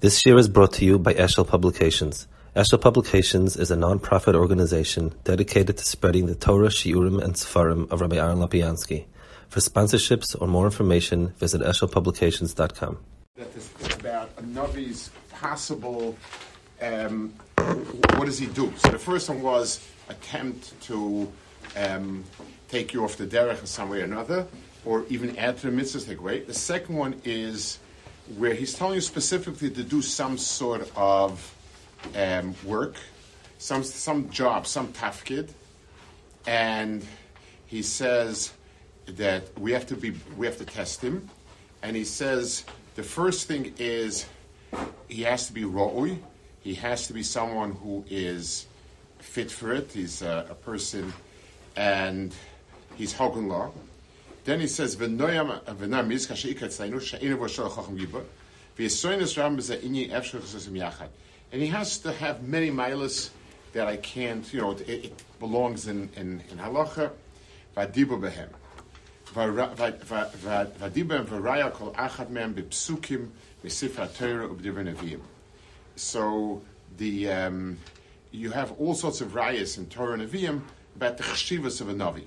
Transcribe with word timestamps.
This 0.00 0.26
year 0.26 0.36
is 0.36 0.46
brought 0.46 0.74
to 0.74 0.84
you 0.84 0.98
by 0.98 1.14
Eshel 1.14 1.48
Publications. 1.48 2.28
Eshel 2.54 2.78
Publications 2.78 3.56
is 3.56 3.70
a 3.70 3.76
non-profit 3.76 4.34
organization 4.34 5.14
dedicated 5.24 5.78
to 5.78 5.84
spreading 5.86 6.26
the 6.26 6.34
Torah, 6.34 6.68
Shiurim, 6.68 7.18
and 7.24 7.32
Sefarim 7.32 7.90
of 7.90 8.02
Rabbi 8.02 8.16
Aaron 8.16 8.36
Lopiansky. 8.36 9.06
For 9.48 9.60
sponsorships 9.60 10.36
or 10.38 10.48
more 10.48 10.66
information, 10.66 11.28
visit 11.38 11.62
eshelpublications.com. 11.62 12.98
That 13.36 13.56
is 13.56 13.70
about 13.98 14.32
a 14.36 14.42
Navi's 14.42 15.08
possible, 15.32 16.14
um, 16.82 17.32
what 17.56 18.26
does 18.26 18.38
he 18.38 18.48
do? 18.48 18.70
So 18.76 18.90
the 18.90 18.98
first 18.98 19.30
one 19.30 19.40
was 19.40 19.80
attempt 20.10 20.78
to 20.82 21.32
um, 21.74 22.22
take 22.68 22.92
you 22.92 23.02
off 23.02 23.16
the 23.16 23.26
derech 23.26 23.60
in 23.60 23.66
some 23.66 23.88
way 23.88 24.02
or 24.02 24.04
another, 24.04 24.46
or 24.84 25.06
even 25.08 25.38
add 25.38 25.56
to 25.56 25.70
the 25.70 25.74
mitzvahs 25.74 26.06
take 26.06 26.18
away. 26.18 26.40
The 26.40 26.52
second 26.52 26.96
one 26.96 27.18
is 27.24 27.78
where 28.36 28.54
he's 28.54 28.74
telling 28.74 28.94
you 28.94 29.00
specifically 29.00 29.70
to 29.70 29.82
do 29.82 30.02
some 30.02 30.36
sort 30.36 30.90
of 30.96 31.54
um, 32.14 32.54
work, 32.64 32.96
some 33.58 33.82
some 33.82 34.28
job, 34.30 34.66
some 34.66 34.92
tafkid, 34.92 35.50
and 36.46 37.06
he 37.66 37.82
says 37.82 38.52
that 39.06 39.56
we 39.58 39.72
have 39.72 39.86
to 39.86 39.96
be 39.96 40.14
we 40.36 40.46
have 40.46 40.58
to 40.58 40.64
test 40.64 41.02
him, 41.02 41.28
and 41.82 41.96
he 41.96 42.04
says 42.04 42.64
the 42.96 43.02
first 43.02 43.46
thing 43.46 43.74
is 43.78 44.26
he 45.08 45.22
has 45.22 45.46
to 45.46 45.52
be 45.52 45.64
roi, 45.64 46.18
he 46.60 46.74
has 46.74 47.06
to 47.06 47.12
be 47.12 47.22
someone 47.22 47.72
who 47.72 48.04
is 48.08 48.66
fit 49.18 49.50
for 49.50 49.72
it. 49.72 49.92
He's 49.92 50.22
a, 50.22 50.46
a 50.50 50.54
person, 50.54 51.12
and 51.76 52.34
he's 52.96 53.12
hogan 53.12 53.48
law. 53.48 53.70
Then 54.46 54.60
he 54.60 54.68
says, 54.68 54.94
"V'noyam 54.94 55.60
v'nam 55.64 56.06
mizka 56.06 56.36
she'ikat 56.36 56.70
tzaynu 56.70 57.00
she'inu 57.02 57.36
v'shol 57.36 57.68
chacham 57.68 57.98
yiba 57.98 58.24
v'yisoynis 58.78 59.36
ram 59.36 59.56
chesusim 59.58 60.70
yachad." 60.70 61.08
And 61.50 61.60
he 61.60 61.66
has 61.68 61.98
to 61.98 62.12
have 62.12 62.44
many 62.44 62.70
milas 62.70 63.30
that 63.72 63.88
I 63.88 63.96
can't, 63.96 64.50
you 64.54 64.60
know, 64.60 64.70
it, 64.70 64.88
it 64.88 65.24
belongs 65.40 65.88
in, 65.88 66.08
in, 66.14 66.42
in 66.48 66.58
halacha. 66.58 67.10
V'adibu 67.76 68.20
behem. 68.20 68.48
V'adibu 69.34 71.24
v'raya 71.26 71.72
kol 71.72 71.92
achad 71.94 72.30
mem 72.30 72.54
b'psukim 72.54 73.30
v'sifra 73.64 74.16
Torah 74.16 74.48
u'b'divrei 74.48 74.94
neviim. 74.94 75.22
So 75.96 76.62
the 76.98 77.30
um, 77.32 77.78
you 78.30 78.52
have 78.52 78.70
all 78.78 78.94
sorts 78.94 79.20
of 79.20 79.32
rayas 79.32 79.76
in 79.76 79.86
Torah 79.86 80.12
and 80.12 80.30
Nevi'im 80.30 80.60
about 80.94 81.16
the 81.16 81.24
chshivas 81.24 81.80
of 81.80 81.88
a 81.88 81.94
navi. 81.94 82.26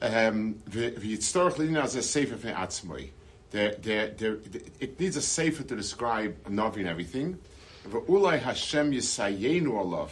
Um, 0.00 0.62
the 0.66 1.68
now 1.70 1.80
has 1.82 1.96
a 1.96 2.48
at 2.56 2.72
some 2.72 2.96
it 3.52 5.00
needs 5.00 5.16
a 5.16 5.22
sefer 5.22 5.62
to 5.64 5.76
describe 5.76 6.36
navi 6.44 6.76
and 6.76 6.88
everything. 6.88 7.38
Hashem 7.84 8.92
alav 8.92 10.10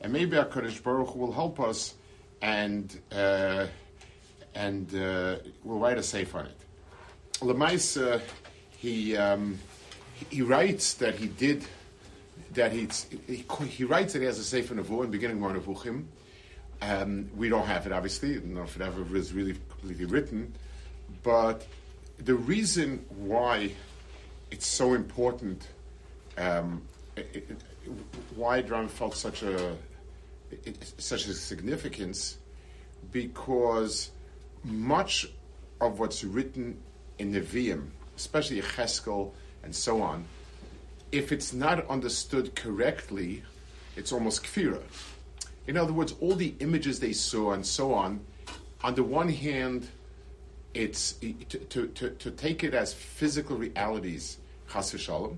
And 0.00 0.12
maybe 0.12 0.36
our 0.36 0.46
Kodesh 0.46 0.82
Baruch 0.82 1.16
will 1.16 1.32
help 1.32 1.60
us 1.60 1.94
and 2.40 2.98
uh, 3.10 3.66
and 4.54 4.94
uh, 4.94 5.36
we'll 5.64 5.78
write 5.78 5.98
a 5.98 6.02
sefer 6.02 6.38
on 6.38 6.46
it. 6.46 6.58
Lemais, 7.40 8.00
uh, 8.00 8.20
he 8.70 9.16
um, 9.16 9.58
he 10.30 10.42
writes 10.42 10.94
that 10.94 11.14
he 11.14 11.26
did 11.26 11.64
that 12.52 12.72
he, 12.72 12.88
he, 13.26 13.84
writes 13.84 14.12
that 14.12 14.18
he 14.20 14.26
has 14.26 14.38
a 14.38 14.44
sefer 14.44 14.74
nevuah 14.74 15.04
in 15.04 15.10
the 15.10 15.18
beginning 15.18 15.42
of 15.42 15.52
Nevuchim. 15.52 16.04
Um, 16.82 17.30
we 17.36 17.48
don't 17.48 17.66
have 17.66 17.86
it, 17.86 17.92
obviously. 17.92 18.32
I 18.32 18.38
don't 18.38 18.54
know 18.54 18.64
if 18.64 18.74
it 18.74 18.82
ever 18.82 19.04
was 19.04 19.32
really 19.32 19.54
completely 19.70 20.04
written. 20.04 20.52
But 21.22 21.64
the 22.18 22.34
reason 22.34 23.04
why 23.08 23.72
it's 24.50 24.66
so 24.66 24.94
important, 24.94 25.68
um, 26.36 26.82
it, 27.14 27.28
it, 27.34 27.62
why 28.34 28.62
Drum 28.62 28.88
felt 28.88 29.14
such 29.14 29.42
a 29.42 29.76
it, 30.50 30.92
such 30.98 31.26
a 31.26 31.34
significance, 31.34 32.38
because 33.12 34.10
much 34.64 35.28
of 35.80 36.00
what's 36.00 36.24
written 36.24 36.78
in 37.18 37.32
the 37.32 37.40
Nevi'im, 37.40 37.90
especially 38.16 38.60
Cheskel 38.60 39.32
and 39.62 39.74
so 39.74 40.02
on, 40.02 40.24
if 41.12 41.30
it's 41.30 41.52
not 41.52 41.88
understood 41.88 42.54
correctly, 42.56 43.44
it's 43.96 44.12
almost 44.12 44.42
kfira. 44.42 44.82
In 45.66 45.76
other 45.76 45.92
words, 45.92 46.14
all 46.20 46.34
the 46.34 46.54
images 46.60 47.00
they 47.00 47.12
saw 47.12 47.52
and 47.52 47.64
so 47.64 47.94
on, 47.94 48.20
on 48.82 48.94
the 48.94 49.04
one 49.04 49.28
hand, 49.28 49.88
it's 50.74 51.12
to, 51.12 51.58
to, 51.58 51.86
to, 51.88 52.10
to 52.10 52.30
take 52.30 52.64
it 52.64 52.74
as 52.74 52.92
physical 52.92 53.56
realities, 53.56 54.38
chas 54.72 54.92
v'shalom. 54.92 55.36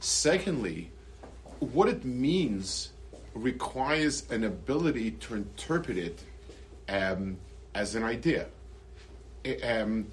Secondly, 0.00 0.90
what 1.60 1.88
it 1.88 2.04
means 2.04 2.90
requires 3.34 4.28
an 4.30 4.44
ability 4.44 5.12
to 5.12 5.34
interpret 5.34 5.98
it 5.98 6.22
um, 6.88 7.36
as 7.74 7.94
an 7.94 8.04
idea. 8.04 8.46
Um, 9.44 10.06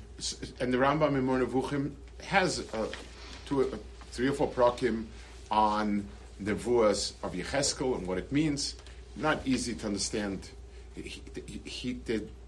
and 0.59 0.73
the 0.73 0.77
Rambam 0.77 1.15
in 1.17 1.25
Nevuchim 1.25 1.91
has 2.23 2.59
uh, 2.73 2.87
to 3.47 3.61
a, 3.61 3.65
three 4.11 4.27
or 4.27 4.33
four 4.33 4.49
prakim 4.49 5.05
on 5.49 6.05
the 6.39 6.53
vuas 6.53 7.13
of 7.23 7.33
Yecheskel 7.33 7.97
and 7.97 8.05
what 8.05 8.17
it 8.17 8.31
means 8.31 8.75
not 9.15 9.45
easy 9.45 9.75
to 9.75 9.87
understand. 9.87 10.49
He, 10.95 11.21
he, 11.35 11.61
he, 11.63 11.99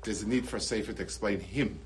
there's 0.03 0.21
a 0.21 0.27
need 0.27 0.47
for 0.47 0.57
a 0.57 0.61
sefer 0.61 0.93
to 0.93 1.01
explain 1.01 1.39
him. 1.39 1.79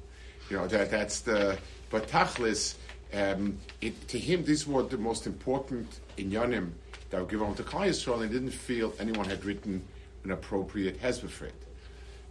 You 0.49 0.57
know 0.57 0.67
that 0.67 0.91
that's 0.91 1.21
the 1.21 1.57
but 1.89 2.07
tachlis. 2.07 2.75
Um, 3.13 3.57
it, 3.79 4.07
to 4.09 4.19
him, 4.19 4.43
these 4.43 4.67
were 4.67 4.83
the 4.83 4.97
most 4.97 5.27
important 5.27 5.99
in 6.17 6.31
inyanim 6.31 6.71
that 7.09 7.21
were 7.21 7.27
given 7.27 7.53
to 7.55 7.63
Klal 7.63 7.87
Yisrael, 7.87 8.21
and 8.21 8.31
didn't 8.31 8.51
feel 8.51 8.93
anyone 8.99 9.25
had 9.25 9.45
written 9.45 9.81
an 10.23 10.31
appropriate 10.31 11.01
hezbollah 11.01 11.29
for 11.29 11.45
it. 11.45 11.53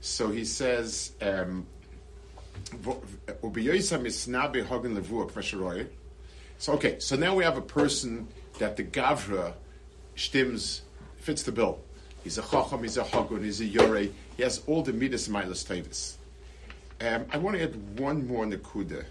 So 0.01 0.31
he 0.31 0.45
says, 0.45 1.13
um, 1.23 1.67
so 6.59 6.73
okay, 6.75 6.99
so 6.99 7.17
now 7.17 7.35
we 7.35 7.45
have 7.45 7.57
a 7.57 7.63
person 7.63 8.29
that 8.59 8.77
the 8.77 8.85
gavra 8.85 9.55
stims 10.17 10.81
fits 11.17 11.43
the 11.43 11.53
bill. 11.53 11.81
He's 12.27 12.39
a 12.39 12.43
chacham, 12.43 12.83
he's 12.83 12.97
a 12.97 13.05
hagun, 13.05 13.45
he's 13.45 13.61
a 13.61 13.65
yore. 13.65 13.99
He 14.37 14.43
has 14.43 14.61
all 14.67 14.83
the 14.83 14.93
midas 14.93 15.29
milas 15.29 15.65
tavis. 15.65 16.17
Um, 17.01 17.25
I 17.33 17.39
want 17.39 17.57
to 17.57 17.63
add 17.63 18.01
one 18.01 18.27
more 18.27 18.45
nakuda 18.45 19.05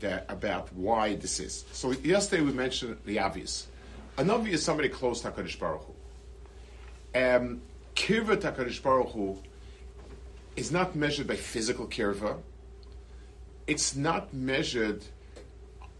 that 0.00 0.26
about 0.28 0.72
why 0.72 1.14
this 1.14 1.38
is. 1.38 1.64
So 1.70 1.92
yesterday 1.92 2.42
we 2.42 2.52
mentioned 2.52 2.96
the 3.04 3.20
obvious. 3.20 3.68
An 4.18 4.28
is 4.48 4.64
somebody 4.64 4.88
close 4.88 5.20
to 5.20 5.30
Hakadosh 5.30 5.56
Baruch 5.60 5.86
Hu. 5.86 7.20
Um, 7.20 7.62
kirva 7.94 8.40
to 8.40 8.50
Hakadosh 8.50 8.82
Baruch 8.82 9.10
Hu 9.10 9.38
is 10.56 10.72
not 10.72 10.96
measured 10.96 11.28
by 11.28 11.36
physical 11.36 11.86
kirva. 11.86 12.36
It's 13.68 13.94
not 13.94 14.34
measured. 14.34 15.04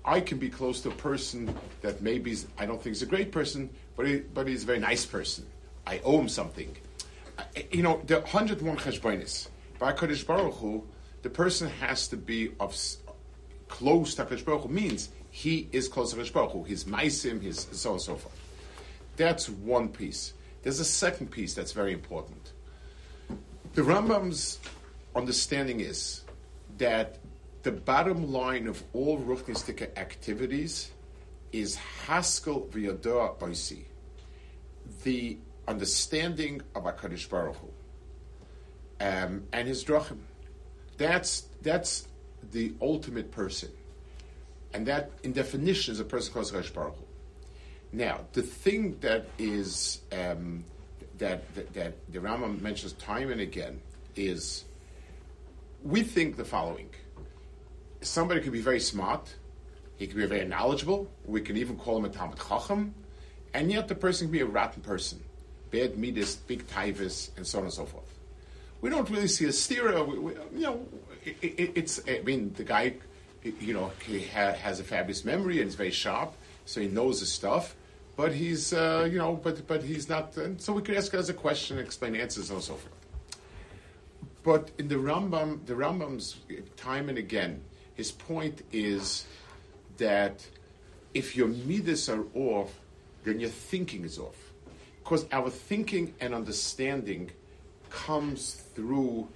I 0.04 0.18
can 0.18 0.38
be 0.38 0.48
close 0.48 0.80
to 0.80 0.88
a 0.88 0.94
person 0.94 1.56
that 1.82 2.02
maybe 2.02 2.36
I 2.58 2.66
don't 2.66 2.82
think 2.82 2.96
is 2.96 3.02
a 3.02 3.06
great 3.06 3.30
person, 3.30 3.70
but 3.96 4.08
he, 4.08 4.16
but 4.16 4.48
he's 4.48 4.64
a 4.64 4.66
very 4.66 4.80
nice 4.80 5.06
person. 5.06 5.46
I 5.86 6.00
owe 6.04 6.20
him 6.20 6.28
something. 6.28 6.76
You 7.70 7.82
know, 7.82 8.02
the 8.06 8.20
101 8.20 8.76
cheshbonis, 8.78 9.48
by 9.78 9.92
Kodesh 9.92 10.26
Baruch 10.26 10.54
Hu, 10.54 10.84
the 11.22 11.30
person 11.30 11.68
has 11.68 12.08
to 12.08 12.16
be 12.16 12.52
of 12.58 12.76
close 13.68 14.14
to 14.14 14.24
Kodesh 14.24 14.44
Baruch 14.44 14.62
Hu, 14.62 14.68
means 14.68 15.10
he 15.30 15.68
is 15.72 15.88
close 15.88 16.12
to 16.12 16.16
Kodesh 16.16 16.32
Baruch 16.32 16.52
Hu. 16.52 16.64
He's 16.64 16.84
maisim, 16.84 17.42
he's 17.42 17.68
so 17.72 17.92
and 17.92 18.00
so 18.00 18.16
forth. 18.16 18.34
That's 19.16 19.48
one 19.48 19.88
piece. 19.88 20.32
There's 20.62 20.80
a 20.80 20.84
second 20.84 21.30
piece 21.30 21.54
that's 21.54 21.72
very 21.72 21.92
important. 21.92 22.52
The 23.74 23.82
Rambam's 23.82 24.58
understanding 25.14 25.80
is 25.80 26.22
that 26.78 27.18
the 27.62 27.72
bottom 27.72 28.32
line 28.32 28.66
of 28.66 28.82
all 28.92 29.18
Ruchnistika 29.18 29.96
activities 29.96 30.90
is 31.52 31.76
Haskell 31.76 32.68
v'yadoa 32.70 33.38
boisi. 33.38 33.84
The 35.02 35.38
understanding 35.68 36.62
of 36.74 36.84
HaKadosh 36.84 37.28
Baruch 37.28 37.56
Hu 37.56 37.68
um, 39.00 39.44
and 39.52 39.68
his 39.68 39.84
drachim. 39.84 40.18
That's, 40.96 41.48
that's 41.62 42.08
the 42.52 42.74
ultimate 42.80 43.30
person. 43.30 43.70
And 44.72 44.86
that, 44.86 45.10
in 45.22 45.32
definition, 45.32 45.92
is 45.92 46.00
a 46.00 46.04
person 46.04 46.32
called 46.32 46.46
HaKadosh 46.46 46.72
Baruch 46.72 46.96
Hu. 46.96 47.04
Now, 47.92 48.20
the 48.32 48.42
thing 48.42 48.98
that 49.00 49.26
is, 49.38 50.00
um, 50.12 50.64
that, 51.18 51.54
that, 51.54 51.72
that 51.74 52.12
the 52.12 52.18
Rambam 52.18 52.60
mentions 52.60 52.92
time 52.94 53.30
and 53.30 53.40
again 53.40 53.80
is 54.16 54.64
we 55.82 56.02
think 56.02 56.36
the 56.36 56.44
following. 56.44 56.90
Somebody 58.00 58.40
could 58.40 58.52
be 58.52 58.60
very 58.60 58.80
smart, 58.80 59.34
he 59.96 60.06
could 60.06 60.16
be 60.16 60.26
very 60.26 60.44
knowledgeable, 60.44 61.10
we 61.24 61.40
can 61.40 61.56
even 61.56 61.76
call 61.76 61.96
him 61.96 62.04
a 62.04 62.08
Talmud 62.08 62.38
Chacham, 62.38 62.94
and 63.54 63.70
yet 63.70 63.88
the 63.88 63.94
person 63.94 64.26
can 64.26 64.32
be 64.32 64.40
a 64.40 64.46
rotten 64.46 64.82
person 64.82 65.22
bad 65.70 65.98
midas, 65.98 66.36
big 66.36 66.66
tivus, 66.66 67.30
and 67.36 67.46
so 67.46 67.58
on 67.58 67.64
and 67.64 67.72
so 67.72 67.84
forth. 67.84 68.04
We 68.80 68.90
don't 68.90 69.08
really 69.08 69.28
see 69.28 69.46
a 69.46 69.52
stereo. 69.52 70.10
You 70.54 70.60
know, 70.60 70.86
it, 71.24 71.36
it, 71.42 71.72
it's. 71.74 72.00
I 72.08 72.20
mean, 72.22 72.52
the 72.54 72.64
guy 72.64 72.94
you 73.60 73.74
know, 73.74 73.92
he 74.06 74.24
ha- 74.24 74.52
has 74.52 74.80
a 74.80 74.84
fabulous 74.84 75.24
memory 75.24 75.58
and 75.58 75.66
he's 75.66 75.74
very 75.74 75.90
sharp, 75.90 76.34
so 76.64 76.80
he 76.80 76.88
knows 76.88 77.20
his 77.20 77.32
stuff. 77.32 77.74
But 78.16 78.32
he's, 78.32 78.72
uh, 78.72 79.08
you 79.10 79.18
know, 79.18 79.34
but 79.34 79.66
but 79.66 79.82
he's 79.82 80.08
not. 80.08 80.34
So 80.58 80.72
we 80.72 80.82
could 80.82 80.96
ask 80.96 81.14
us 81.14 81.28
a 81.28 81.34
question, 81.34 81.78
explain 81.78 82.16
answers, 82.16 82.50
and 82.50 82.62
so 82.62 82.74
forth. 82.74 82.94
But 84.42 84.70
in 84.78 84.88
the 84.88 84.94
Rambam, 84.94 85.66
the 85.66 85.74
Rambam's 85.74 86.36
time 86.76 87.08
and 87.08 87.18
again, 87.18 87.62
his 87.94 88.12
point 88.12 88.62
is 88.72 89.26
that 89.98 90.46
if 91.14 91.36
your 91.36 91.48
midas 91.48 92.08
are 92.08 92.24
off, 92.34 92.72
then 93.24 93.40
your 93.40 93.50
thinking 93.50 94.04
is 94.04 94.18
off. 94.18 94.52
Because 95.06 95.24
our 95.30 95.50
thinking 95.50 96.14
and 96.18 96.34
understanding 96.34 97.30
comes 97.90 98.54
through 98.74 99.28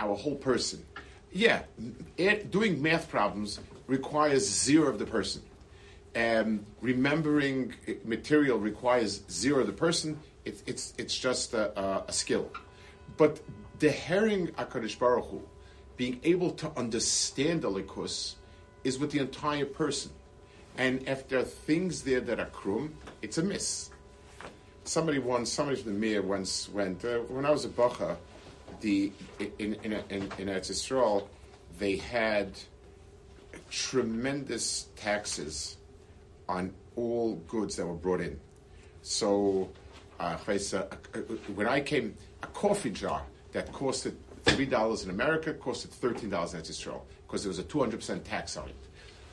our 0.00 0.16
whole 0.16 0.34
person. 0.34 0.84
Yeah, 1.30 1.62
doing 2.50 2.82
math 2.82 3.08
problems 3.08 3.60
requires 3.86 4.44
zero 4.48 4.88
of 4.88 4.98
the 4.98 5.06
person. 5.06 5.42
Um, 6.16 6.66
remembering 6.80 7.72
material 8.04 8.58
requires 8.58 9.22
zero 9.30 9.60
of 9.60 9.68
the 9.68 9.72
person. 9.72 10.18
It, 10.44 10.60
it's 10.66 10.92
it's 10.98 11.16
just 11.16 11.54
a, 11.54 12.04
a, 12.08 12.12
skill. 12.12 12.50
But 13.16 13.40
the 13.78 13.92
herring 13.92 14.48
Akadosh 14.58 14.98
Baruch 14.98 15.26
Hu, 15.26 15.42
being 15.96 16.18
able 16.24 16.50
to 16.50 16.72
understand 16.76 17.62
the 17.62 17.70
likus, 17.70 18.34
is 18.82 18.98
with 18.98 19.12
the 19.12 19.20
entire 19.20 19.66
person. 19.66 20.10
And 20.76 21.08
if 21.08 21.28
there 21.28 21.38
are 21.38 21.44
things 21.44 22.02
there 22.02 22.20
that 22.22 22.40
are 22.40 22.46
krum, 22.46 22.90
it's 23.22 23.38
a 23.38 23.42
miss. 23.44 23.92
Somebody 24.84 25.18
once, 25.18 25.52
somebody 25.52 25.80
from 25.80 25.94
the 25.94 25.98
Mir 25.98 26.22
once 26.22 26.68
went, 26.68 27.04
uh, 27.04 27.18
when 27.28 27.46
I 27.46 27.50
was 27.50 27.64
a 27.64 27.68
Bacha, 27.68 28.16
the, 28.80 29.12
in, 29.58 29.74
in, 29.84 29.92
in, 29.92 30.02
in 30.10 30.48
Eretz 30.48 30.70
Yisrael, 30.70 31.28
they 31.78 31.96
had 31.96 32.48
tremendous 33.70 34.88
taxes 34.96 35.76
on 36.48 36.72
all 36.96 37.36
goods 37.48 37.76
that 37.76 37.86
were 37.86 37.94
brought 37.94 38.20
in. 38.20 38.38
So, 39.02 39.70
uh, 40.20 40.36
when 41.54 41.66
I 41.66 41.80
came, 41.80 42.14
a 42.42 42.46
coffee 42.48 42.90
jar 42.90 43.22
that 43.52 43.72
costed 43.72 44.14
three 44.44 44.66
dollars 44.66 45.04
in 45.04 45.10
America 45.10 45.54
costed 45.54 45.88
thirteen 45.88 46.30
dollars 46.30 46.54
in 46.54 46.60
Israel 46.60 47.06
because 47.26 47.42
there 47.42 47.48
was 47.48 47.58
a 47.58 47.64
two 47.64 47.80
hundred 47.80 47.98
percent 48.00 48.24
tax 48.24 48.56
on 48.56 48.68
it. 48.68 48.76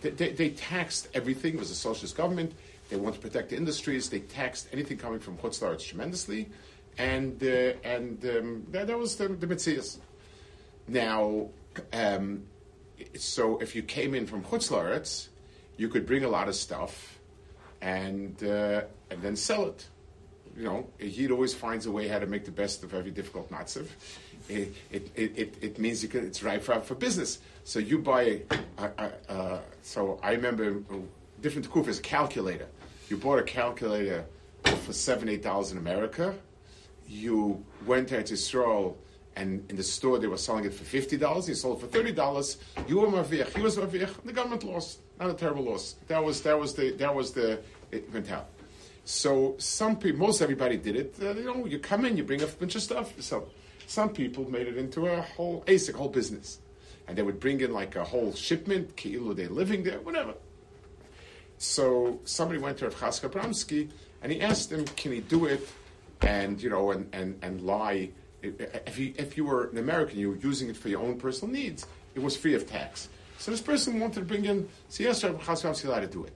They, 0.02 0.10
they, 0.12 0.32
they, 0.32 0.50
taxed 0.52 1.10
everything. 1.14 1.56
It 1.56 1.60
was 1.60 1.72
a 1.72 1.76
socialist 1.76 2.16
government. 2.16 2.54
They 2.90 2.98
want 2.98 3.16
to 3.16 3.22
protect 3.22 3.50
the 3.50 3.56
industries. 3.56 4.10
They 4.10 4.20
taxed 4.20 4.68
anything 4.72 4.98
coming 4.98 5.20
from 5.20 5.38
Chutz 5.38 5.62
La'aretz 5.62 5.88
tremendously, 5.88 6.50
and 6.98 7.42
uh, 7.44 7.74
and 7.84 8.24
um, 8.26 8.66
that, 8.72 8.88
that, 8.88 8.98
was 8.98 9.16
the, 9.16 9.28
the. 9.30 10.00
Now, 10.88 11.50
um, 11.94 12.44
so 13.16 13.60
if 13.60 13.76
you 13.76 13.84
came 13.84 14.16
in 14.16 14.26
from 14.26 14.44
Chutz 14.44 14.72
La'aretz, 14.72 15.28
you 15.78 15.88
could 15.88 16.06
bring 16.06 16.24
a 16.24 16.30
lot 16.30 16.48
of 16.48 16.56
stuff, 16.56 17.20
and 17.82 18.44
uh, 18.44 18.82
and 19.12 19.22
then 19.22 19.36
sell 19.36 19.68
it 19.68 19.88
you 20.60 20.66
know, 20.66 20.88
he 20.98 21.30
always 21.32 21.54
finds 21.54 21.86
a 21.86 21.92
way 21.92 22.08
how 22.10 22.20
to 22.20 22.26
make 22.26 22.44
the 22.44 22.52
best 22.52 22.84
of 22.84 22.94
every 22.94 23.12
difficult 23.12 23.50
matzav. 23.50 23.88
It, 24.50 24.74
it, 24.92 25.12
it, 25.16 25.58
it, 25.62 25.80
means 25.80 26.04
can, 26.06 26.26
it's 26.26 26.44
right 26.44 26.62
for, 26.62 26.82
for 26.82 26.96
business. 26.96 27.40
So 27.64 27.80
you 27.80 28.00
buy, 28.00 28.42
a, 28.78 28.84
a, 28.98 29.12
a, 29.30 29.62
so 29.84 30.20
I 30.22 30.32
remember 30.32 30.82
different 31.42 31.70
kufas, 31.70 32.04
calculator. 32.04 32.68
You 33.10 33.18
bought 33.18 33.40
a 33.40 33.44
calculator 33.44 34.26
for 34.64 34.94
seven, 34.94 35.30
eight 35.30 35.42
dollars 35.42 35.72
in 35.72 35.80
America. 35.80 36.36
You 37.08 37.66
went 37.88 38.10
there 38.10 38.22
to 38.22 38.34
Israel 38.34 38.98
and 39.36 39.66
in 39.70 39.76
the 39.76 39.84
store 39.84 40.20
they 40.20 40.28
were 40.28 40.38
selling 40.38 40.66
it 40.66 40.74
for 40.74 40.84
fifty 40.84 41.18
dollars. 41.18 41.50
You 41.50 41.56
sold 41.56 41.78
it 41.78 41.82
for 41.82 41.88
thirty 41.88 42.12
dollars. 42.12 42.58
You 42.88 43.00
were 43.00 43.08
mavich. 43.08 43.56
He 43.56 43.62
was 43.62 43.78
mavich. 43.78 44.14
The 44.24 44.34
government 44.34 44.64
lost. 44.64 45.00
Not 45.20 45.32
a 45.32 45.34
terrible 45.34 45.64
loss. 45.64 45.96
That 46.08 46.24
was 46.24 46.42
that 46.44 46.60
was 46.60 46.76
the 46.76 46.92
that 46.92 47.14
was 47.14 47.34
the 47.34 47.54
it 47.92 48.04
went 48.04 48.14
mentality. 48.14 48.50
So 49.06 49.56
some 49.58 49.98
people, 49.98 50.20
most 50.20 50.42
everybody 50.42 50.78
did 50.78 50.96
it. 50.96 51.16
Uh, 51.20 51.34
you 51.34 51.46
know, 51.46 51.66
you 51.66 51.80
come 51.80 52.06
in, 52.06 52.16
you 52.16 52.24
bring 52.24 52.44
a 52.44 52.46
bunch 52.46 52.76
of 52.76 52.84
stuff. 52.84 53.20
So 53.20 53.50
some 53.88 54.10
people 54.10 54.48
made 54.52 54.68
it 54.68 54.78
into 54.78 55.08
a 55.08 55.22
whole 55.22 55.64
ASIC, 55.66 55.96
whole 55.96 56.10
business, 56.10 56.60
and 57.08 57.18
they 57.18 57.24
would 57.24 57.40
bring 57.40 57.60
in 57.62 57.74
like 57.74 57.96
a 57.96 58.04
whole 58.04 58.34
shipment. 58.36 58.96
Kilo, 58.96 59.34
they're 59.34 59.50
living 59.50 59.82
there, 59.82 60.00
whatever. 60.00 60.36
So 61.60 62.22
somebody 62.24 62.58
went 62.58 62.78
to 62.78 62.86
Rav 62.86 62.96
Chatzkel 62.96 63.30
Abramsky 63.30 63.90
and 64.24 64.32
he 64.32 64.42
asked 64.42 64.72
him, 64.72 64.86
"Can 64.86 65.12
he 65.12 65.20
do 65.20 65.46
it?" 65.46 65.68
And 66.22 66.62
you 66.62 66.70
know, 66.70 66.92
and 66.92 67.08
and 67.14 67.38
and 67.42 67.62
lie. 67.62 68.10
If 68.42 68.98
you 68.98 69.14
if 69.18 69.36
you 69.36 69.44
were 69.44 69.66
an 69.68 69.78
American, 69.78 70.18
you 70.18 70.30
were 70.30 70.38
using 70.38 70.70
it 70.70 70.78
for 70.78 70.88
your 70.88 71.02
own 71.02 71.20
personal 71.20 71.54
needs. 71.54 71.86
It 72.16 72.22
was 72.22 72.36
free 72.38 72.56
of 72.56 72.66
tax. 72.66 73.10
So 73.38 73.52
this 73.52 73.62
person 73.62 74.00
wanted 74.00 74.16
to 74.16 74.26
bring 74.26 74.46
in. 74.46 74.70
So 74.88 75.04
yes, 75.04 75.24
Rav 75.24 75.36
Chatzkel 75.42 75.72
Abramsky 75.72 75.86
allowed 75.86 76.00
to 76.00 76.08
do 76.08 76.24
it. 76.24 76.34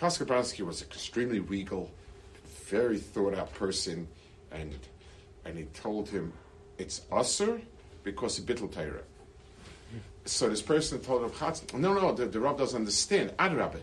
Chatzkel 0.00 0.26
Abramsky 0.26 0.66
was 0.66 0.82
an 0.82 0.88
extremely 0.88 1.38
regal, 1.38 1.88
very 2.68 2.98
thought 2.98 3.34
out 3.34 3.54
person, 3.54 4.08
and 4.50 4.76
and 5.44 5.56
he 5.56 5.64
told 5.66 6.08
him 6.08 6.32
it's 6.78 7.02
usher 7.12 7.60
because 8.02 8.40
of 8.40 8.46
bittul 8.46 8.72
Torah. 8.72 9.02
So 10.24 10.48
this 10.48 10.62
person 10.62 10.98
told 11.00 11.22
Rav 11.22 11.60
him, 11.72 11.80
no, 11.80 11.94
no, 11.94 12.12
the, 12.12 12.26
the 12.26 12.40
Rav 12.40 12.58
doesn't 12.58 12.78
understand. 12.78 13.32
Adrabah, 13.38 13.80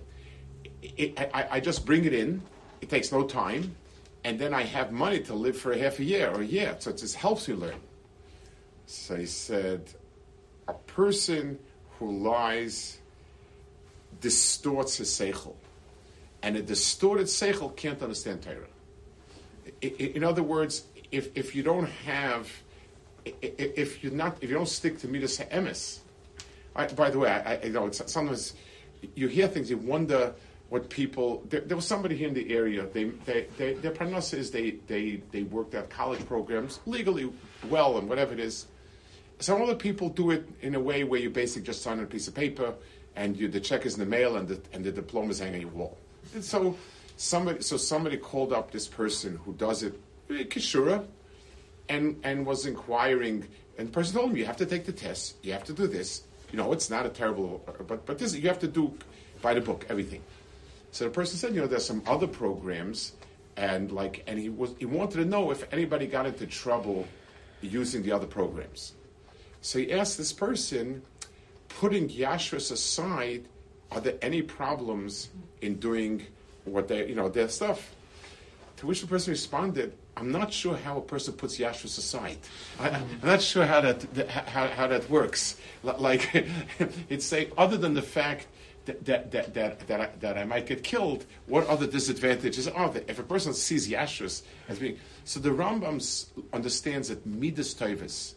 I, 0.84 1.48
I 1.52 1.60
just 1.60 1.86
bring 1.86 2.06
it 2.06 2.14
in, 2.14 2.42
it 2.81 2.90
takes 2.90 3.12
no 3.12 3.24
time, 3.24 3.76
and 4.24 4.40
then 4.40 4.54
I 4.54 4.64
have 4.64 4.92
money 4.92 5.20
to 5.22 5.34
live 5.34 5.58
for 5.58 5.72
a 5.72 5.78
half 5.78 6.00
a 6.00 6.04
year 6.04 6.30
or 6.30 6.42
a 6.42 6.46
year. 6.46 6.76
So 6.80 6.92
it 6.92 6.98
just 6.98 7.16
helps 7.16 7.48
you 7.48 7.56
learn. 7.56 7.80
So 8.86 9.16
he 9.16 9.26
said, 9.26 9.94
a 10.68 10.74
person 10.74 11.60
who 11.98 12.12
lies 12.18 13.00
distorts 14.22 14.98
his 14.98 15.10
seichel 15.10 15.56
and 16.42 16.56
a 16.56 16.62
distorted 16.62 17.28
seichel 17.28 17.76
can't 17.76 18.02
understand 18.02 18.42
Torah. 18.42 18.68
In 19.81 20.24
other 20.24 20.44
words, 20.44 20.86
if, 21.12 21.36
if 21.36 21.56
you 21.56 21.64
don't 21.64 21.90
have, 22.06 22.52
if 23.26 24.04
you're 24.04 24.14
not, 24.14 24.38
if 24.42 24.50
you 24.50 24.56
don't 24.56 24.68
stick 24.68 25.00
to 25.00 25.08
midas 25.08 25.38
ha'emes, 25.38 26.00
by 26.96 27.10
the 27.10 27.20
way, 27.20 27.30
I, 27.30 27.56
I 27.56 27.64
you 27.64 27.72
know 27.72 27.92
sometimes 27.92 28.54
you 29.16 29.28
hear 29.28 29.48
things, 29.48 29.70
you 29.70 29.78
wonder 29.78 30.34
what 30.69 30.89
people. 30.89 31.44
There, 31.50 31.62
there 31.62 31.75
was 31.75 31.86
somebody 31.86 32.16
here 32.16 32.27
in 32.27 32.33
the 32.33 32.54
area. 32.54 32.86
They, 32.86 33.06
they, 33.25 33.48
they 33.57 33.74
their 33.74 33.92
parnasa 33.92 34.36
is 34.36 34.51
they, 34.51 34.71
they, 34.88 35.21
they 35.31 35.44
worked 35.44 35.75
at 35.75 35.89
college 35.89 36.25
programs 36.25 36.80
legally 36.86 37.31
well 37.69 37.98
and 37.98 38.07
whatever 38.07 38.33
it 38.33 38.39
is. 38.39 38.68
Some 39.39 39.62
other 39.62 39.75
people 39.75 40.10
do 40.10 40.31
it 40.31 40.48
in 40.62 40.75
a 40.75 40.80
way 40.80 41.04
where 41.04 41.19
you 41.19 41.30
basically 41.30 41.66
just 41.66 41.81
sign 41.81 41.98
on 41.98 42.04
a 42.04 42.07
piece 42.07 42.27
of 42.27 42.36
paper 42.36 42.74
and 43.16 43.36
you, 43.38 43.48
the 43.48 43.60
check 43.60 43.86
is 43.86 43.95
in 43.95 44.00
the 44.00 44.06
mail 44.06 44.38
and 44.38 44.48
the, 44.48 44.62
and 44.74 44.83
the 44.83 44.92
diploma 44.92 45.30
is 45.30 45.39
hanging 45.39 45.56
on 45.56 45.62
your 45.62 45.69
wall. 45.71 45.98
And 46.33 46.44
so 46.44 46.77
somebody, 47.18 47.61
so 47.61 47.78
somebody 47.78 48.18
called 48.18 48.54
up 48.54 48.71
this 48.71 48.88
person 48.88 49.40
who 49.45 49.54
does 49.54 49.83
it, 49.83 49.94
eh, 50.30 50.44
Kishura, 50.44 51.06
and 51.88 52.19
and 52.23 52.45
was 52.45 52.66
inquiring. 52.66 53.47
And 53.78 53.88
the 53.88 53.92
person 53.92 54.16
told 54.16 54.31
him, 54.31 54.38
"You 54.38 54.45
have 54.45 54.57
to 54.57 54.66
take 54.66 54.85
the 54.85 54.92
test. 54.92 55.35
You 55.44 55.54
have 55.54 55.64
to 55.66 55.73
do 55.73 55.88
this. 55.88 56.23
You 56.52 56.57
know, 56.57 56.71
it's 56.73 56.90
not 56.90 57.06
a 57.06 57.09
terrible, 57.09 57.64
but 57.88 58.06
but 58.06 58.18
this 58.18 58.35
you 58.35 58.47
have 58.47 58.59
to 58.59 58.68
do 58.68 58.94
by 59.42 59.54
the 59.54 59.61
book 59.61 59.85
everything." 59.90 60.21
So 60.92 61.06
the 61.06 61.12
person 61.12 61.38
said, 61.38 61.54
"You 61.54 61.62
know, 61.62 61.68
there's 61.68 61.86
some 61.86 62.04
other 62.08 62.28
programs." 62.28 63.14
And 63.58 63.92
like, 63.92 64.24
and 64.26 64.40
he 64.40 64.50
was 64.50 64.74
he 64.80 64.86
wanted 64.86 65.18
to 65.18 65.26
know 65.26 65.52
if 65.52 65.72
anybody 65.74 66.08
got 66.08 66.26
into 66.26 66.48
trouble 66.48 67.08
using 67.62 68.04
the 68.04 68.12
other 68.12 68.28
programs. 68.28 68.94
So 69.62 69.80
he 69.80 69.92
asked 69.92 70.18
this 70.18 70.31
person, 70.31 71.02
putting 71.68 72.10
Yashras 72.10 72.72
aside, 72.72 73.46
are 73.92 74.00
there 74.00 74.16
any 74.22 74.42
problems 74.42 75.30
in 75.62 75.76
doing 75.76 76.26
what 76.66 76.88
they, 76.88 77.08
you 77.08 77.16
know, 77.16 77.30
their 77.30 77.50
stuff? 77.50 77.94
To 78.78 78.88
which 78.88 79.02
the 79.02 79.08
person 79.08 79.31
responded, 79.31 79.94
I'm 80.16 80.31
not 80.31 80.54
sure 80.54 80.76
how 80.78 80.98
a 80.98 81.02
person 81.02 81.34
puts 81.34 81.58
Yashras 81.58 81.98
aside. 81.98 82.38
I, 82.80 82.90
am 82.90 83.19
not 83.24 83.42
sure 83.42 83.66
how 83.66 83.81
that, 83.81 84.30
how, 84.30 84.68
how 84.68 84.88
that 84.88 85.10
works. 85.10 85.58
Like, 85.84 86.30
it's 87.10 87.26
say, 87.26 87.50
other 87.58 87.78
than 87.78 87.94
the 87.94 88.02
fact 88.02 88.48
that, 89.06 89.31
that, 89.31 89.54
that, 89.54 89.88
that, 89.88 90.02
I, 90.02 90.10
that 90.19 90.38
I 90.38 90.46
might 90.46 90.66
get 90.66 90.84
killed, 90.84 91.26
what 91.48 91.68
other 91.68 91.88
disadvantages 91.88 92.68
are 92.68 92.90
there? 92.90 93.04
If 93.08 93.19
a 93.19 93.24
person 93.24 93.54
sees 93.54 93.90
Yashras 93.90 94.42
as 94.68 94.80
being. 94.80 94.98
So 95.26 95.40
the 95.40 95.50
Rambam 95.50 96.26
understands 96.54 97.10
that 97.10 97.26
Midas 97.26 97.74
Toivis 97.74 98.34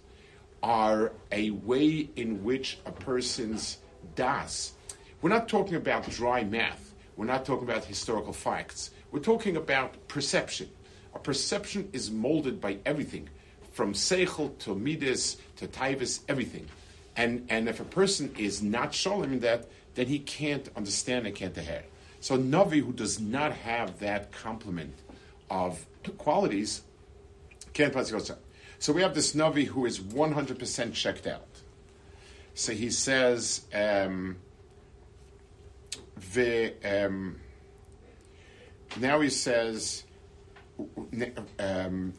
are 0.63 1.13
a 1.31 1.51
way 1.51 2.09
in 2.17 2.45
which 2.45 2.79
a 2.87 2.93
person's 2.93 3.79
das, 4.15 4.73
we're 5.21 5.31
not 5.31 5.49
talking 5.49 5.77
about 5.77 6.09
dry 6.11 6.45
math. 6.45 6.95
We're 7.17 7.27
not 7.27 7.45
talking 7.45 7.69
about 7.69 7.85
historical 7.85 8.33
facts. 8.33 8.91
We're 9.11 9.21
talking 9.21 9.57
about 9.57 10.09
perception. 10.09 10.69
A 11.15 11.19
perception 11.19 11.89
is 11.93 12.11
molded 12.11 12.61
by 12.61 12.79
everything, 12.87 13.29
from 13.73 13.93
seichel 13.93 14.57
to 14.59 14.75
midas 14.75 15.37
to 15.57 15.67
taivas, 15.67 16.21
everything. 16.29 16.67
And, 17.17 17.47
and 17.51 17.69
if 17.69 17.81
a 17.81 17.85
person 17.85 18.35
is 18.39 18.63
not 18.63 18.95
shalom 18.95 19.35
in 19.35 19.41
that, 19.41 19.67
then 19.95 20.07
he 20.07 20.19
can't 20.19 20.69
understand 20.77 21.27
and 21.27 21.35
can't 21.35 21.57
hear. 21.57 21.85
So 22.21 22.39
Navi 22.39 22.81
who 22.81 22.93
does 22.93 23.21
not 23.21 23.53
have 23.53 23.99
that 23.99 24.33
complement 24.33 24.95
of 25.51 25.85
qualities 26.19 26.83
can't 27.75 27.93
pass 27.93 28.13
So 28.79 28.93
we 28.93 29.03
have 29.03 29.15
this 29.15 29.35
Navi 29.35 29.67
who 29.67 29.87
is 29.87 29.99
100% 29.99 30.93
checked 30.95 31.27
out. 31.27 31.47
So 32.55 32.73
he 32.73 32.91
says, 32.91 33.63
um, 33.75 34.37
the, 36.35 36.75
um, 36.85 37.41
now 39.01 39.21
he 39.21 39.31
says, 39.31 40.05
um, 41.59 42.13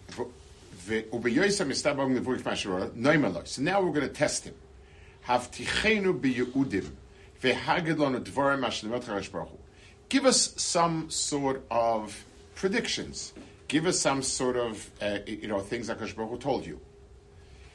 so 3.46 3.62
now 3.62 3.82
we're 3.82 3.92
going 3.92 4.08
to 4.08 4.14
test 4.14 4.46
him. 4.46 4.56
Give 10.10 10.26
us 10.26 10.54
some 10.62 11.10
sort 11.10 11.66
of 11.70 12.26
predictions. 12.56 13.34
Give 13.68 13.86
us 13.86 14.00
some 14.00 14.22
sort 14.22 14.56
of, 14.56 14.90
uh, 15.02 15.20
you 15.26 15.48
know, 15.48 15.60
things 15.60 15.88
that 15.88 15.98
Hu 15.98 16.38
told 16.38 16.66
you. 16.66 16.80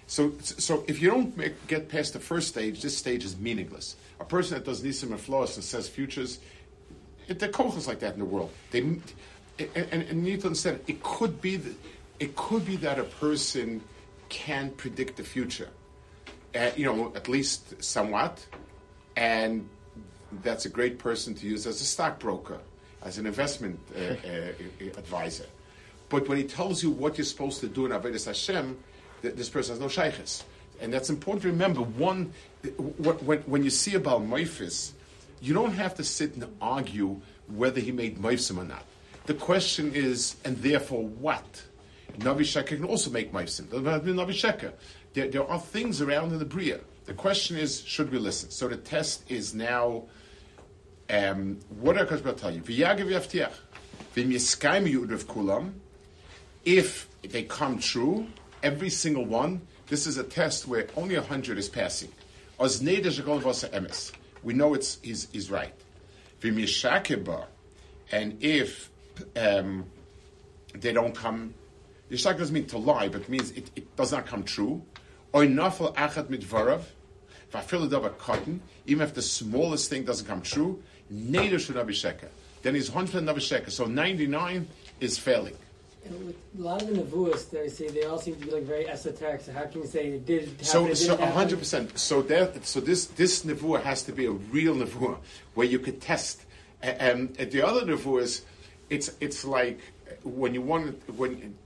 So, 0.06 0.32
so 0.40 0.84
if 0.88 1.02
you 1.02 1.10
don't 1.10 1.36
make, 1.36 1.66
get 1.66 1.90
past 1.90 2.14
the 2.14 2.20
first 2.20 2.48
stage, 2.48 2.80
this 2.80 2.96
stage 2.96 3.24
is 3.24 3.36
meaningless. 3.36 3.96
A 4.20 4.24
person 4.24 4.54
that 4.54 4.64
does 4.64 4.82
nisim 4.82 5.10
and 5.10 5.20
flows 5.20 5.56
and 5.56 5.64
says 5.64 5.86
futures, 5.86 6.38
it, 7.26 7.38
there 7.38 7.50
are 7.50 7.52
kochas 7.52 7.86
like 7.86 8.00
that 8.00 8.14
in 8.14 8.20
the 8.20 8.24
world. 8.24 8.50
They, 8.70 8.80
and, 8.80 9.02
and, 9.58 9.92
and 9.92 10.26
it 10.26 11.02
could 11.02 11.42
be 11.42 11.56
that, 11.56 11.74
it 12.20 12.36
could 12.36 12.64
be 12.64 12.76
that 12.76 12.98
a 12.98 13.04
person 13.04 13.82
can 14.30 14.70
predict 14.70 15.16
the 15.16 15.24
future, 15.24 15.68
uh, 16.54 16.70
you 16.74 16.86
know, 16.86 17.12
at 17.14 17.28
least 17.28 17.82
somewhat, 17.82 18.46
and 19.18 19.68
that's 20.44 20.64
a 20.64 20.68
great 20.68 20.98
person 20.98 21.34
to 21.34 21.46
use 21.46 21.66
as 21.66 21.80
a 21.80 21.84
stockbroker, 21.84 22.58
as 23.02 23.18
an 23.18 23.26
investment 23.26 23.80
uh, 23.96 24.00
uh, 24.28 24.96
advisor. 24.96 25.46
But 26.08 26.28
when 26.28 26.38
he 26.38 26.44
tells 26.44 26.82
you 26.84 26.90
what 26.90 27.18
you're 27.18 27.24
supposed 27.24 27.60
to 27.60 27.68
do 27.68 27.84
in 27.84 27.92
Avodas 27.92 28.26
Hashem, 28.26 28.78
th- 29.22 29.34
this 29.34 29.48
person 29.48 29.72
has 29.72 29.80
no 29.80 29.88
shaykhs. 29.88 30.44
And 30.80 30.92
that's 30.92 31.10
important 31.10 31.42
to 31.42 31.48
remember. 31.48 31.80
One, 31.80 32.32
when, 32.98 33.38
when 33.40 33.64
you 33.64 33.70
see 33.70 33.96
about 33.96 34.22
Mephis, 34.22 34.92
you 35.40 35.52
don't 35.52 35.72
have 35.72 35.96
to 35.96 36.04
sit 36.04 36.34
and 36.34 36.46
argue 36.62 37.20
whether 37.48 37.80
he 37.80 37.90
made 37.90 38.18
Mephsim 38.18 38.58
or 38.58 38.64
not. 38.64 38.84
The 39.26 39.34
question 39.34 39.92
is, 39.94 40.36
and 40.44 40.56
therefore 40.58 41.04
what? 41.04 41.64
Navi 42.18 42.40
Sheker 42.40 42.76
can 42.76 42.84
also 42.84 43.10
make 43.10 43.32
Mephsim. 43.32 43.68
Doesn't 43.68 43.84
have 43.84 44.04
to 44.04 44.12
be 44.12 44.12
Navi 44.12 44.30
Sheker. 44.30 44.72
There, 45.14 45.28
there 45.28 45.44
are 45.44 45.58
things 45.58 46.00
around 46.00 46.32
in 46.32 46.38
the 46.38 46.44
Bria. 46.44 46.78
The 47.08 47.14
question 47.14 47.56
is, 47.56 47.80
should 47.86 48.12
we 48.12 48.18
listen? 48.18 48.50
So 48.50 48.68
the 48.68 48.76
test 48.76 49.30
is 49.30 49.54
now, 49.54 50.04
um, 51.08 51.58
what 51.80 51.96
did 51.96 52.06
Akash 52.06 52.36
tell 52.36 52.50
you? 52.50 52.60
V'yagiv 52.60 53.06
yavtiach. 53.06 53.54
V'im 54.14 54.30
yiskayim 54.30 54.86
yu'udav 54.86 55.24
kulam. 55.24 55.72
If 56.66 57.08
they 57.22 57.44
come 57.44 57.78
true, 57.78 58.26
every 58.62 58.90
single 58.90 59.24
one, 59.24 59.62
this 59.86 60.06
is 60.06 60.18
a 60.18 60.22
test 60.22 60.68
where 60.68 60.86
only 60.98 61.14
a 61.14 61.22
hundred 61.22 61.56
is 61.56 61.70
passing. 61.70 62.12
We 62.58 62.66
know 64.52 64.74
it's 64.74 64.98
he's, 65.00 65.28
he's 65.32 65.50
right. 65.50 65.72
And 68.12 68.36
if 68.42 68.90
um, 69.34 69.86
they 70.74 70.92
don't 70.92 71.14
come, 71.14 71.54
Yishak 72.10 72.36
doesn't 72.36 72.54
mean 72.54 72.66
to 72.66 72.76
lie, 72.76 73.08
but 73.08 73.30
means 73.30 73.50
it, 73.52 73.70
it 73.76 73.96
does 73.96 74.12
not 74.12 74.26
come 74.26 74.42
true. 74.44 74.82
Or 75.32 75.42
achat 75.42 76.28
mit 77.52 77.66
varav 77.68 78.06
a 78.06 78.10
cotton, 78.10 78.60
even 78.86 79.02
if 79.02 79.14
the 79.14 79.22
smallest 79.22 79.90
thing 79.90 80.04
doesn't 80.04 80.26
come 80.26 80.42
true, 80.42 80.82
Neder 81.12 81.58
should 81.58 81.74
be 81.86 81.92
sheker. 81.92 82.28
Then 82.62 82.74
he's 82.74 82.90
100% 82.90 83.08
Navi 83.24 83.36
sheker. 83.36 83.70
So 83.70 83.86
99 83.86 84.66
is 85.00 85.18
failing. 85.18 85.54
And 86.04 86.26
with 86.26 86.36
a 86.58 86.62
lot 86.62 86.82
of 86.82 86.88
the 86.88 87.02
nevuas, 87.02 87.50
they 87.50 87.68
say 87.68 87.88
they 87.88 88.04
all 88.04 88.18
seem 88.18 88.36
to 88.36 88.46
be 88.46 88.50
like 88.50 88.62
very 88.62 88.88
esoteric. 88.88 89.42
So 89.42 89.52
how 89.52 89.66
can 89.66 89.82
you 89.82 89.86
say 89.86 90.06
it 90.08 90.26
did 90.26 90.48
happen? 90.48 90.64
So, 90.64 90.86
it 90.86 90.96
so 90.96 91.16
100. 91.16 91.58
percent 91.58 91.98
So 91.98 92.22
that, 92.22 92.64
so 92.64 92.80
this 92.80 93.06
this 93.06 93.44
nevuah 93.44 93.82
has 93.82 94.04
to 94.04 94.12
be 94.12 94.26
a 94.26 94.30
real 94.30 94.74
nevuah 94.74 95.18
where 95.54 95.66
you 95.66 95.78
could 95.78 96.00
test. 96.00 96.44
And, 96.80 97.00
and 97.00 97.40
um, 97.40 97.50
the 97.50 97.62
other 97.62 97.82
nevuahs, 97.82 98.42
it's 98.88 99.10
it's 99.20 99.44
like 99.44 99.80
when 100.24 100.54
you 100.54 100.62
want 100.62 101.08
when. 101.16 101.56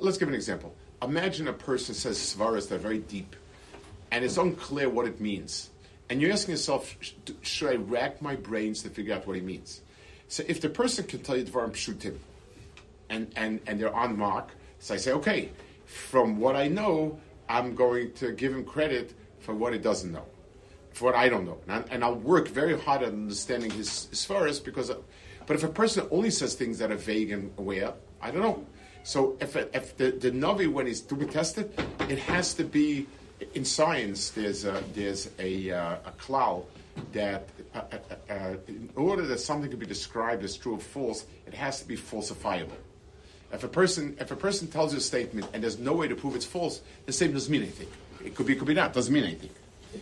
Let's 0.00 0.18
give 0.18 0.28
an 0.28 0.34
example. 0.34 0.74
Imagine 1.02 1.48
a 1.48 1.52
person 1.52 1.94
says 1.94 2.16
svaras 2.16 2.68
that 2.68 2.76
are 2.76 2.78
very 2.78 2.98
deep 2.98 3.34
and 4.10 4.24
it's 4.24 4.36
unclear 4.36 4.88
what 4.88 5.06
it 5.06 5.20
means. 5.20 5.70
And 6.08 6.20
you're 6.20 6.32
asking 6.32 6.52
yourself, 6.52 6.96
should 7.42 7.70
I 7.70 7.76
rack 7.76 8.20
my 8.20 8.34
brains 8.34 8.82
to 8.82 8.90
figure 8.90 9.14
out 9.14 9.26
what 9.26 9.36
he 9.36 9.42
means? 9.42 9.80
So 10.28 10.42
if 10.48 10.60
the 10.60 10.68
person 10.68 11.06
can 11.06 11.20
tell 11.20 11.36
you 11.36 11.44
Dvarim 11.44 11.70
Pshutim, 11.70 12.16
and, 13.08 13.32
and, 13.36 13.60
and 13.66 13.80
they're 13.80 13.94
on 13.94 14.16
mark, 14.16 14.50
so 14.78 14.94
I 14.94 14.96
say, 14.96 15.12
okay, 15.12 15.50
from 15.84 16.38
what 16.38 16.56
I 16.56 16.68
know, 16.68 17.18
I'm 17.48 17.74
going 17.74 18.12
to 18.14 18.32
give 18.32 18.52
him 18.52 18.64
credit 18.64 19.14
for 19.40 19.54
what 19.54 19.72
he 19.72 19.78
doesn't 19.78 20.12
know, 20.12 20.24
for 20.92 21.06
what 21.06 21.14
I 21.14 21.28
don't 21.28 21.44
know. 21.44 21.58
And, 21.66 21.72
I, 21.72 21.94
and 21.94 22.04
I'll 22.04 22.14
work 22.14 22.48
very 22.48 22.78
hard 22.78 23.02
at 23.02 23.08
understanding 23.08 23.70
his, 23.70 24.06
his 24.06 24.24
first 24.24 24.64
because, 24.64 24.90
of, 24.90 25.02
but 25.46 25.56
if 25.56 25.64
a 25.64 25.68
person 25.68 26.06
only 26.10 26.30
says 26.30 26.54
things 26.54 26.78
that 26.78 26.90
are 26.90 26.96
vague 26.96 27.32
and 27.32 27.52
aware, 27.58 27.92
I 28.22 28.30
don't 28.30 28.42
know. 28.42 28.64
So 29.02 29.36
if, 29.40 29.56
if 29.56 29.96
the, 29.96 30.12
the 30.12 30.30
Navi, 30.30 30.70
when 30.70 30.86
he's 30.86 31.00
to 31.02 31.14
be 31.14 31.26
tested, 31.26 31.72
it 32.08 32.18
has 32.18 32.54
to 32.54 32.64
be 32.64 33.06
in 33.54 33.64
science, 33.64 34.30
there's 34.30 34.64
a, 34.64 34.82
there's 34.94 35.30
a, 35.38 35.70
uh, 35.70 35.96
a 36.06 36.10
cloud 36.12 36.64
that 37.12 37.48
uh, 37.74 37.82
uh, 37.92 38.32
uh, 38.32 38.56
in 38.68 38.90
order 38.96 39.22
that 39.26 39.38
something 39.38 39.70
can 39.70 39.78
be 39.78 39.86
described 39.86 40.44
as 40.44 40.56
true 40.56 40.74
or 40.74 40.78
false, 40.78 41.24
it 41.46 41.54
has 41.54 41.80
to 41.80 41.88
be 41.88 41.96
falsifiable. 41.96 42.70
If 43.52 43.64
a 43.64 43.68
person 43.68 44.16
if 44.20 44.30
a 44.30 44.36
person 44.36 44.68
tells 44.68 44.92
you 44.92 44.98
a 44.98 45.00
statement 45.00 45.48
and 45.52 45.62
there's 45.62 45.78
no 45.78 45.92
way 45.92 46.06
to 46.08 46.14
prove 46.14 46.36
it's 46.36 46.44
false, 46.44 46.82
the 47.06 47.12
statement 47.12 47.36
doesn't 47.36 47.50
mean 47.50 47.62
anything. 47.62 47.88
It 48.24 48.34
could 48.34 48.46
be, 48.46 48.52
it 48.52 48.58
could 48.58 48.68
be 48.68 48.74
not. 48.74 48.90
It 48.90 48.94
Doesn't 48.94 49.12
mean 49.12 49.24
anything. 49.24 49.50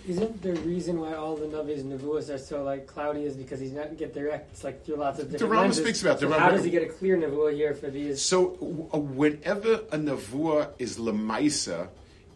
Isn't 0.06 0.42
the 0.42 0.52
reason 0.52 1.00
why 1.00 1.14
all 1.14 1.34
the 1.34 1.46
Navi's 1.46 1.82
Nevuas 1.82 2.28
are 2.28 2.36
so 2.36 2.62
like 2.62 2.86
cloudy 2.86 3.24
is 3.24 3.36
because 3.36 3.58
he's 3.58 3.72
not 3.72 3.96
get 3.96 4.12
direct? 4.12 4.50
It's 4.52 4.64
like 4.64 4.84
through 4.84 4.96
lots 4.96 5.18
of 5.18 5.30
different. 5.30 5.50
The 5.50 5.58
Rambam 5.58 5.74
speaks 5.74 6.02
about. 6.02 6.20
So 6.20 6.28
the 6.28 6.38
how 6.38 6.50
does 6.50 6.64
he 6.64 6.70
get 6.70 6.82
a 6.82 6.92
clear 6.92 7.16
Nevuah 7.16 7.54
here 7.54 7.74
for 7.74 7.88
these? 7.88 8.20
So 8.20 8.48
whenever 8.48 9.74
a 9.92 9.96
Nevuah 9.96 10.72
is 10.78 10.98
lemaisa, 10.98 11.88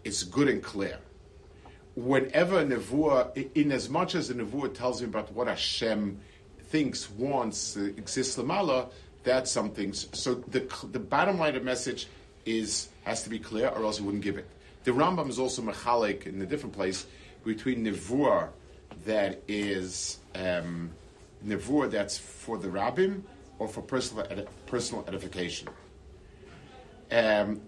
it's 0.05 0.23
good 0.23 0.49
and 0.49 0.63
clear 0.63 0.99
whenever 1.95 2.61
a 2.61 2.65
nevuah, 2.65 3.51
in 3.55 3.73
as 3.73 3.89
much 3.89 4.15
as 4.15 4.29
the 4.29 4.35
nevuah 4.35 4.75
tells 4.75 5.01
me 5.01 5.09
about 5.09 5.33
what 5.33 5.47
Hashem 5.47 6.19
thinks, 6.65 7.11
wants, 7.11 7.77
uh, 7.77 7.81
exists 7.97 8.37
lamala, 8.37 8.91
that's 9.25 9.51
something. 9.51 9.93
So 9.93 10.35
the 10.35 10.67
the 10.91 10.99
bottom 10.99 11.39
line 11.39 11.55
of 11.55 11.63
message 11.63 12.09
is 12.45 12.89
has 13.05 13.23
to 13.25 13.31
be 13.31 13.39
clear, 13.39 13.69
or 13.69 13.85
else 13.85 13.99
he 13.99 14.05
wouldn't 14.05 14.25
give 14.25 14.37
it. 14.37 14.49
The 14.85 14.91
Rambam 14.91 15.29
is 15.29 15.39
also 15.39 15.63
mechalik 15.63 16.27
in 16.27 16.41
a 16.43 16.47
different 16.47 16.75
place 16.75 17.07
between 17.45 17.85
nevuah 17.85 18.49
that 19.05 19.43
is 19.47 20.19
um, 20.35 20.91
nevuah 21.47 21.91
that's 21.91 22.19
for 22.19 22.59
the 22.59 22.69
rabbim 22.69 23.23
or 23.59 23.69
for 23.69 23.83
personal 23.83 24.27
personal 24.67 25.05
edification. 25.07 25.69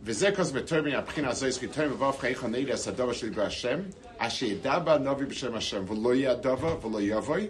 וזה 0.03 0.31
כוס 0.35 0.51
בתור 0.51 0.81
מן 0.81 0.91
הבחינה 0.91 1.29
הזו, 1.29 1.47
יש 1.47 1.57
כתוב 1.57 1.85
מבוא 1.85 2.11
חייך 2.11 2.43
הנדע 2.43 2.73
הסדובה 2.73 3.13
שלי 3.13 3.29
בהשם, 3.29 3.79
אשר 4.17 4.45
ידע 4.45 4.79
בה 4.79 4.97
נובי 4.97 5.25
בשם 5.25 5.55
השם, 5.55 5.83
ולא 5.87 6.15
ידובה 6.15 6.87
ולא 6.87 7.01
יבוי, 7.01 7.47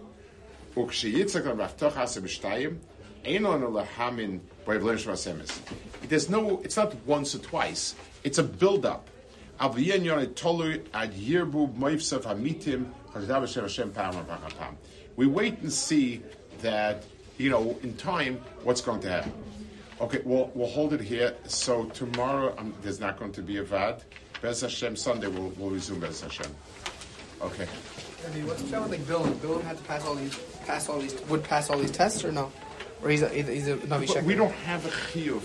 וכשיצחק 0.78 1.46
למבטוח 1.46 1.98
עשה 1.98 2.22
בשתיים, 2.22 2.78
אין 3.26 3.44
לנו 3.44 3.78
להאמין 3.78 4.40
בהבלם 4.68 4.98
של 4.98 5.12
הסמס. 5.12 5.60
There's 6.10 6.30
no, 6.30 6.64
it's 6.64 6.78
not 6.78 6.94
once 7.08 7.36
or 7.36 7.52
twice, 7.52 7.96
it's 8.26 8.38
a 8.38 8.64
build-up. 8.64 9.10
אבל 9.60 9.80
יהיה 9.80 9.96
עניין 9.96 10.26
תולוי 10.26 10.78
עד 10.94 11.12
ירבו 11.16 11.68
מויפסוף 11.68 12.28
המיתים, 12.28 12.86
חשדה 13.14 13.40
בשם 13.40 13.66
השם 13.66 13.90
פעם 13.94 14.14
אחר 14.30 14.50
פעם. 14.58 14.74
We 15.18 15.22
wait 15.22 15.64
and 15.64 15.74
see 15.74 16.22
that, 16.62 17.04
you 17.40 17.50
know, 17.50 17.78
in 17.84 17.94
time, 17.98 18.38
what's 18.64 18.82
going 18.82 19.02
to 19.02 19.10
happen. 19.10 19.32
Okay, 20.01 20.21
we'll, 20.25 20.51
we'll 20.55 20.69
hold 20.69 20.93
it 20.93 21.01
here. 21.01 21.35
So 21.47 21.85
tomorrow 21.87 22.55
um, 22.59 22.75
there's 22.83 23.01
not 23.01 23.19
going 23.19 23.33
to 23.33 23.43
be 23.43 23.59
a 23.59 23.63
VAD. 23.63 24.03
Bez 24.43 24.61
Hashem, 24.61 24.97
Sunday 24.97 25.29
we'll, 25.29 25.53
we'll 25.57 25.71
resume 25.71 26.01
Bez 26.01 26.21
Hashem. 26.21 26.51
Okay. 27.41 27.67
I 28.27 28.35
mean, 28.35 28.47
what's 28.47 28.63
the 28.63 28.81
with 28.81 28.91
like 28.91 29.07
Bill? 29.07 29.27
Bill 29.35 29.61
had 29.61 29.77
to 29.77 29.83
pass 29.85 30.05
all 30.05 30.15
these, 30.15 30.39
pass 30.67 30.89
all 30.89 30.99
these, 30.99 31.15
would 31.29 31.45
pass 31.45 31.71
all 31.71 31.79
these 31.79 31.91
tests 31.91 32.25
or 32.25 32.33
no? 32.33 32.51
Or 33.03 33.11
he's 33.11 33.23
a, 33.23 33.29
he's 33.29 33.69
a 33.69 33.77
Navi 33.77 34.07
Sheker? 34.09 34.25
We 34.25 34.35
don't 34.35 34.53
have 34.53 34.85
a 34.87 34.89
chiyuv. 34.89 35.43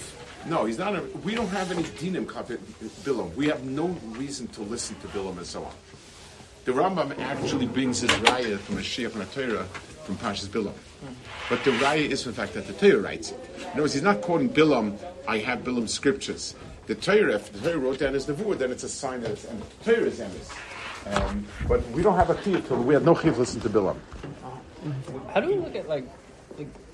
No, 0.47 0.65
he's 0.65 0.77
not. 0.77 0.95
A, 0.95 1.01
we 1.23 1.35
don't 1.35 1.49
have 1.49 1.71
any 1.71 1.83
dinim 1.83 2.25
Bilam. 2.25 3.35
We 3.35 3.47
have 3.47 3.63
no 3.65 3.87
reason 4.17 4.47
to 4.49 4.61
listen 4.61 4.95
to 5.01 5.07
Bilam 5.07 5.37
and 5.37 5.45
so 5.45 5.65
on. 5.65 5.73
The 6.65 6.71
Rambam 6.71 7.17
actually 7.19 7.67
brings 7.67 8.01
his 8.01 8.11
raya 8.11 8.57
from 8.59 8.77
a 8.77 8.81
Shia 8.81 9.11
from 9.11 9.21
a 9.21 9.25
Torah 9.25 9.67
from 10.09 10.17
Pashas 10.17 10.47
Bilam. 10.47 10.73
But 11.49 11.63
the 11.63 11.71
raya 11.71 12.09
is, 12.09 12.23
from 12.23 12.31
the 12.31 12.37
fact, 12.37 12.53
that 12.53 12.65
the 12.65 12.73
Torah 12.73 12.99
writes 12.99 13.31
it. 13.31 13.39
In 13.59 13.69
other 13.71 13.81
words, 13.83 13.93
he's 13.93 14.01
not 14.01 14.21
quoting 14.21 14.49
Bilam, 14.49 14.97
I 15.27 15.37
have 15.37 15.59
Bilam's 15.59 15.93
scriptures. 15.93 16.55
The 16.87 16.95
Torah, 16.95 17.35
if 17.35 17.53
the 17.53 17.59
Torah 17.59 17.77
wrote 17.77 17.99
down 17.99 18.15
his 18.15 18.25
Nevuah, 18.25 18.57
then 18.57 18.71
it's 18.71 18.83
a 18.83 18.89
sign 18.89 19.21
that 19.21 19.31
it's, 19.31 19.45
and 19.45 19.61
the 19.61 19.93
Torah 19.93 20.07
is 20.07 20.19
emes. 20.19 20.51
Um, 21.15 21.45
but 21.67 21.87
we 21.91 22.01
don't 22.01 22.15
have 22.15 22.31
a 22.31 22.35
chiyuv 22.35 22.83
we 22.83 22.93
have 22.93 23.05
no 23.05 23.13
chiyuv 23.13 23.37
listen 23.37 23.61
to 23.61 23.69
Bilam. 23.69 23.97
How 25.31 25.39
do 25.41 25.47
we 25.47 25.55
look 25.55 25.75
at 25.75 25.87
like, 25.87 26.05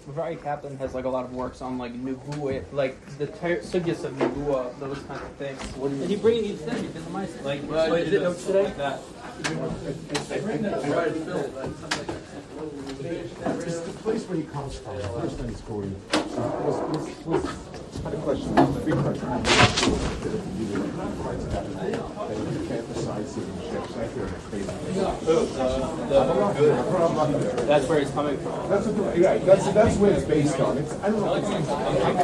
like 0.08 0.16
Aryeh 0.16 0.44
Kaplan 0.44 0.78
has 0.78 0.94
like 0.94 1.06
a 1.06 1.10
lot 1.10 1.26
of 1.26 1.34
works 1.34 1.62
on 1.62 1.78
like 1.78 1.94
Nevuah, 1.94 2.64
like 2.72 2.96
the 3.18 3.28
ter- 3.28 3.60
sugyas 3.60 4.04
of 4.04 4.14
Nevuah, 4.14 4.78
those 4.80 5.00
kinds 5.04 5.22
of 5.22 5.32
things. 5.34 5.62
What 5.78 5.92
did 5.92 6.10
you 6.10 6.18
bring 6.18 6.46
it 6.46 6.60
today? 6.60 6.82
You 6.82 6.88
did 6.90 7.06
the 7.06 7.10
mice. 7.10 7.42
Like, 7.44 7.62
well, 7.70 7.94
is 7.96 8.14
it 8.14 8.22
notes 8.22 8.46
today? 8.46 8.64
Like 8.66 8.78
that. 8.78 9.00
I 9.36 10.40
read 10.40 10.64
that. 10.64 10.84
I 10.84 10.90
read 10.90 11.08
it. 11.08 11.24
It's 13.68 13.80
the 13.82 13.92
place 14.02 14.24
where 14.28 14.38
he 14.38 14.44
comes 14.44 14.78
from. 14.78 14.98
The 14.98 15.04
first 15.04 15.38
time 15.38 15.50
he's 15.50 15.62
quoting 15.62 15.96
was, 16.12 16.78
was, 17.26 17.26
was 17.26 17.44
had 18.04 18.14
a 18.14 18.18
question. 18.18 18.56
Big 18.86 18.96
question. 18.96 19.26
That 23.16 23.24
he 23.24 23.28
fantasizing 23.30 23.48
and 23.48 23.62
shit. 23.64 23.96
Like 23.96 24.16
you're 24.16 24.28
crazy. 24.28 24.68
That's 27.66 27.88
where 27.88 28.00
it's 28.00 28.12
coming 28.12 28.38
from. 28.40 28.70
That's 28.70 28.88
what, 28.88 29.18
right. 29.18 29.46
That's 29.46 29.72
that's 29.72 29.96
what 29.98 30.12
it's 30.12 30.26
based 30.26 30.60
on. 30.60 30.78
It's 30.78 30.94
I 31.00 31.10
don't 31.10 31.22
know. 31.22 32.06